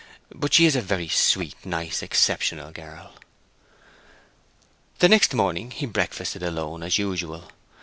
"But 0.33 0.51
she's 0.55 0.75
a 0.75 0.81
very 0.81 1.07
sweet, 1.07 1.57
nice, 1.63 2.01
exceptional 2.01 2.71
girl." 2.71 3.13
The 4.97 5.07
next 5.07 5.31
morning 5.35 5.69
he 5.69 5.85
breakfasted 5.85 6.41
alone, 6.41 6.81
as 6.81 6.97
usual. 6.97 7.51